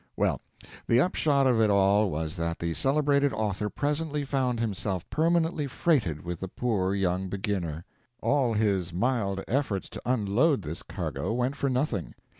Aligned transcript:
Well, 0.17 0.41
the 0.87 0.99
upshot 0.99 1.45
of 1.45 1.61
it 1.61 1.69
all 1.69 2.09
was 2.09 2.35
that 2.35 2.57
the 2.57 2.73
celebrated 2.73 3.33
author 3.33 3.69
presently 3.69 4.25
found 4.25 4.59
himself 4.59 5.07
permanently 5.11 5.67
freighted 5.67 6.23
with 6.25 6.39
the 6.39 6.47
poor 6.47 6.95
young 6.95 7.29
beginner. 7.29 7.85
All 8.19 8.53
his 8.55 8.91
mild 8.91 9.43
efforts 9.47 9.91
to 9.91 10.01
unload 10.03 10.63
this 10.63 10.81
cargo 10.81 11.31
went 11.33 11.55
for 11.55 11.69
nothing. 11.69 12.15